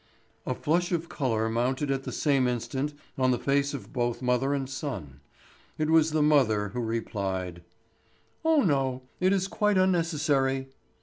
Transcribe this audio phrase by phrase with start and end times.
[0.47, 4.51] A flush of colour mounted at the same instant on the face of both mother
[4.51, 5.19] and son.
[5.77, 7.61] It was the mother who replied:
[8.43, 10.69] "Oh, no, it is quite unnecessary!"